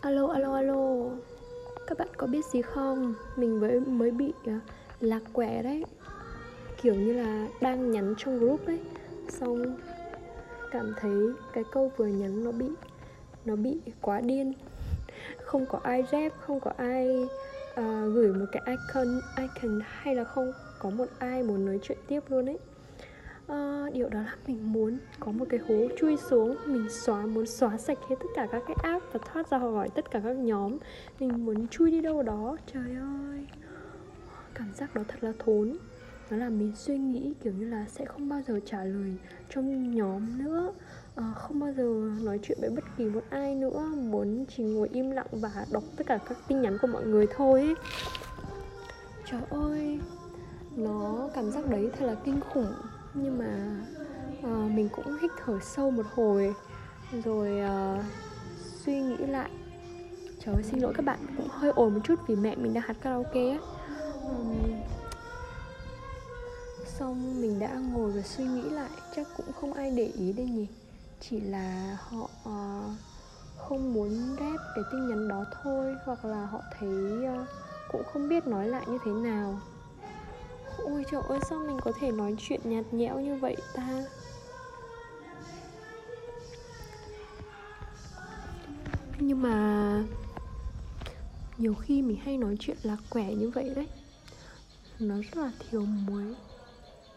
[0.00, 1.10] Alo alo alo.
[1.86, 3.14] Các bạn có biết gì không?
[3.36, 4.60] Mình mới mới bị à,
[5.00, 5.84] lạc quẻ đấy.
[6.82, 8.80] Kiểu như là đang nhắn trong group ấy.
[9.28, 9.76] Xong
[10.70, 11.12] cảm thấy
[11.52, 12.66] cái câu vừa nhắn nó bị
[13.44, 14.52] Nó bị quá điên.
[15.44, 17.28] Không có ai rep, không có ai
[17.72, 20.52] uh, gửi một cái icon icon hay là không.
[20.78, 22.58] Có một ai muốn nói chuyện tiếp luôn ấy
[23.50, 27.46] uh, điều đó là mình muốn có một cái hố chui xuống mình xóa muốn
[27.46, 30.36] xóa sạch hết tất cả các cái app và thoát ra khỏi tất cả các
[30.36, 30.78] nhóm.
[31.20, 33.46] Mình muốn chui đi đâu đó trời ơi.
[34.54, 35.76] Cảm giác đó thật là thốn.
[36.30, 39.14] Nó làm mình suy nghĩ kiểu như là sẽ không bao giờ trả lời
[39.50, 40.72] trong nhóm nữa.
[41.14, 43.92] À, không bao giờ nói chuyện với bất kỳ một ai nữa.
[43.96, 47.26] Muốn chỉ ngồi im lặng và đọc tất cả các tin nhắn của mọi người
[47.36, 47.60] thôi.
[47.60, 47.74] Ấy.
[49.30, 50.00] trời ơi.
[50.76, 52.72] Nó cảm giác đấy thật là kinh khủng
[53.14, 53.80] nhưng mà
[54.38, 56.54] uh, mình cũng hít thở sâu một hồi
[57.24, 58.04] rồi uh,
[58.84, 59.50] suy nghĩ lại.
[60.44, 62.84] Trời ơi xin lỗi các bạn cũng hơi ồn một chút vì mẹ mình đang
[62.84, 63.58] hát karaoke á.
[64.22, 64.54] Um,
[66.86, 70.46] xong mình đã ngồi và suy nghĩ lại chắc cũng không ai để ý đây
[70.46, 70.66] nhỉ.
[71.20, 72.92] Chỉ là họ uh,
[73.58, 77.48] không muốn rep cái tin nhắn đó thôi hoặc là họ thấy uh,
[77.92, 79.60] cũng không biết nói lại như thế nào
[80.84, 84.04] ôi trời ơi, sao mình có thể nói chuyện nhạt nhẽo như vậy ta?
[89.18, 90.04] Nhưng mà
[91.58, 93.88] nhiều khi mình hay nói chuyện lạc quẻ như vậy đấy.
[94.98, 96.34] Nó rất là thiếu muối.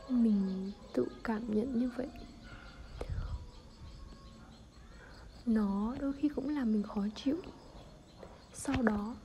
[0.09, 2.07] Mình tự cảm nhận như vậy.
[5.45, 7.37] Nó đôi khi cũng làm mình khó chịu.
[8.53, 9.15] Sau đó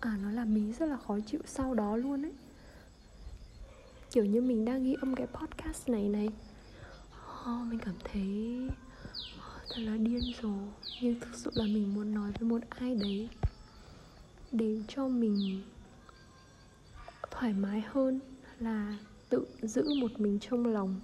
[0.00, 2.32] à nó làm mình rất là khó chịu sau đó luôn ấy
[4.12, 6.28] kiểu như mình đang ghi âm cái podcast này này.
[7.40, 8.60] Oh, mình cảm thấy
[9.36, 10.52] oh, thật là điên rồ
[11.02, 13.28] nhưng thực sự là mình muốn nói với một ai đấy
[14.52, 15.62] để cho mình
[17.30, 18.20] thoải mái hơn
[18.58, 18.98] là
[19.28, 21.00] tự giữ một mình trong lòng.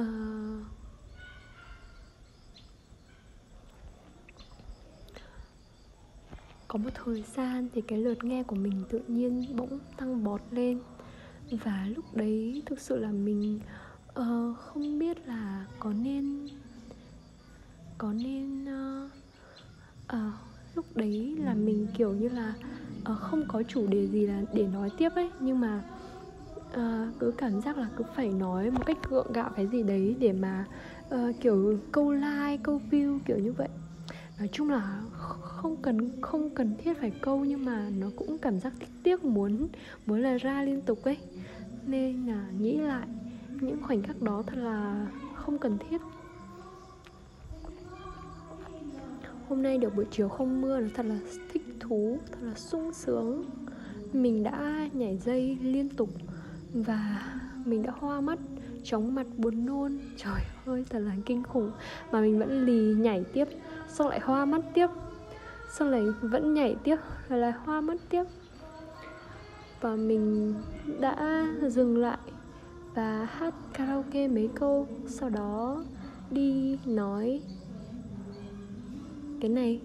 [0.00, 0.66] Uh,
[6.68, 10.40] có một thời gian thì cái lượt nghe của mình tự nhiên bỗng tăng bọt
[10.50, 10.80] lên
[11.64, 13.60] và lúc đấy thực sự là mình
[14.20, 16.48] uh, không biết là có nên
[17.98, 19.10] có nên uh,
[20.12, 20.34] uh,
[20.74, 22.54] lúc đấy là mình kiểu như là
[23.12, 25.30] uh, không có chủ đề gì là để nói tiếp ấy.
[25.40, 25.82] Nhưng mà
[26.70, 30.16] uh, cứ cảm giác là cứ phải nói một cách gượng gạo cái gì đấy
[30.18, 30.66] để mà
[31.14, 33.68] uh, kiểu câu like câu view kiểu như vậy
[34.38, 35.02] nói chung là
[35.40, 39.24] không cần không cần thiết phải câu, nhưng mà nó cũng cảm giác tiếc tiếc
[39.24, 39.68] muốn
[40.06, 41.18] muốn là ra liên tục ấy.
[41.86, 43.06] Nên là nghĩ lại,
[43.60, 46.00] những khoảnh khắc đó thật là không cần thiết.
[49.48, 51.18] Hôm nay được buổi chiều không mưa nó thật là
[51.52, 53.44] thích thú, thật là sung sướng.
[54.12, 56.10] Mình đã nhảy dây liên tục
[56.74, 57.32] và
[57.64, 58.38] mình đã hoa mắt
[58.84, 59.98] chóng mặt buồn nôn.
[60.16, 61.70] Trời ơi, thật là kinh khủng.
[62.12, 63.48] Mà mình vẫn lì nhảy tiếp,
[63.88, 64.86] xong lại hoa mắt tiếp.
[65.70, 66.96] Xong lại vẫn nhảy tiếp,
[67.28, 68.24] rồi lại hoa mắt tiếp.
[69.80, 70.54] Và mình
[71.00, 72.18] đã dừng lại
[72.94, 75.84] và hát karaoke mấy câu, sau đó
[76.30, 77.42] đi nói
[79.40, 79.80] cái này.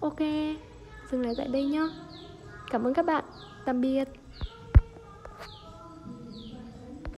[0.00, 0.18] Ok,
[1.10, 1.82] dừng lại tại đây nhá.
[2.70, 3.24] Cảm ơn các bạn.
[3.64, 4.08] Tạm biệt.